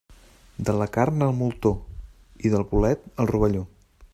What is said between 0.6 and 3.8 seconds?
De la carn, el moltó, i del bolet el rovelló.